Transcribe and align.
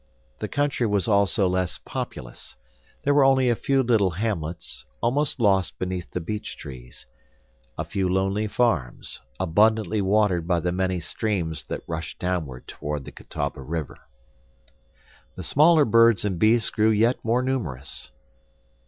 The 0.39 0.47
country 0.47 0.87
was 0.87 1.07
also 1.07 1.47
less 1.47 1.77
populous. 1.77 2.55
There 3.03 3.13
were 3.13 3.23
only 3.23 3.51
a 3.51 3.55
few 3.55 3.83
little 3.83 4.09
hamlets, 4.09 4.83
almost 4.99 5.39
lost 5.39 5.77
beneath 5.77 6.09
the 6.09 6.19
beech 6.19 6.57
trees, 6.57 7.05
a 7.77 7.85
few 7.85 8.09
lonely 8.09 8.47
farms, 8.47 9.21
abundantly 9.39 10.01
watered 10.01 10.47
by 10.47 10.59
the 10.59 10.71
many 10.71 11.01
streams 11.01 11.61
that 11.65 11.83
rushed 11.87 12.17
downward 12.17 12.65
toward 12.65 13.05
the 13.05 13.11
Catawba 13.11 13.61
River. 13.61 13.99
The 15.35 15.43
smaller 15.43 15.85
birds 15.85 16.25
and 16.25 16.39
beasts 16.39 16.71
grew 16.71 16.89
yet 16.89 17.23
more 17.23 17.43
numerous. 17.43 18.09